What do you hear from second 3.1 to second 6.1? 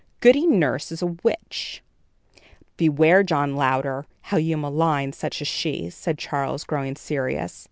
John Louder, how you malign such as she,"